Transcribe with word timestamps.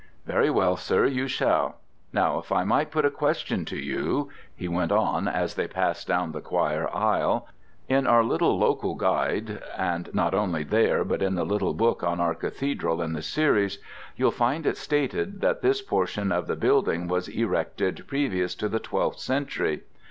"Very 0.25 0.49
well, 0.49 0.77
sir, 0.77 1.05
you 1.05 1.27
shall. 1.27 1.75
Now 2.11 2.39
if 2.39 2.51
I 2.51 2.63
might 2.63 2.89
put 2.89 3.05
a 3.05 3.11
question 3.11 3.65
to 3.65 3.77
you," 3.77 4.29
he 4.55 4.67
went 4.67 4.91
on, 4.91 5.27
as 5.27 5.53
they 5.53 5.67
passed 5.67 6.07
down 6.07 6.31
the 6.31 6.41
choir 6.41 6.89
aisle, 6.91 7.47
"in 7.87 8.07
our 8.07 8.23
little 8.23 8.57
local 8.57 8.95
guide 8.95 9.61
and 9.77 10.09
not 10.11 10.33
only 10.33 10.63
there, 10.63 11.03
but 11.03 11.21
in 11.21 11.35
the 11.35 11.45
little 11.45 11.75
book 11.75 12.01
on 12.03 12.19
our 12.19 12.33
Cathedral 12.33 12.99
in 12.99 13.13
the 13.13 13.21
series 13.21 13.77
you'll 14.15 14.31
find 14.31 14.65
it 14.65 14.77
stated 14.77 15.39
that 15.41 15.61
this 15.61 15.83
portion 15.83 16.31
of 16.31 16.47
the 16.47 16.55
building 16.55 17.07
was 17.07 17.27
erected 17.27 18.05
previous 18.07 18.55
to 18.55 18.67
the 18.67 18.79
twelfth 18.79 19.19
century. 19.19 19.81